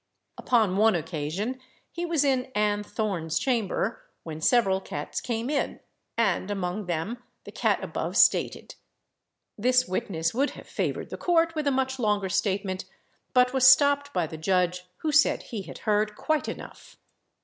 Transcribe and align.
Upon 0.39 0.77
one 0.77 0.95
occasion 0.95 1.59
he 1.91 2.07
was 2.07 2.23
in 2.23 2.45
Ann 2.55 2.81
Thorne's 2.81 3.37
chamber, 3.37 4.01
when 4.23 4.41
several 4.41 4.81
cats 4.81 5.21
came 5.21 5.47
in, 5.47 5.79
and 6.17 6.49
among 6.49 6.87
them 6.87 7.21
the 7.43 7.51
cat 7.51 7.83
above 7.83 8.17
stated. 8.17 8.73
This 9.59 9.87
witness 9.87 10.33
would 10.33 10.49
have 10.57 10.67
favoured 10.67 11.11
the 11.11 11.17
court 11.17 11.53
with 11.53 11.67
a 11.67 11.71
much 11.71 11.99
longer 11.99 12.29
statement, 12.29 12.85
but 13.35 13.53
was 13.53 13.67
stopped 13.67 14.11
by 14.11 14.25
the 14.25 14.37
judge, 14.37 14.85
who 15.01 15.11
said 15.11 15.43
he 15.43 15.61
had 15.61 15.77
heard 15.85 16.15
quite 16.15 16.49
enough. 16.49 16.97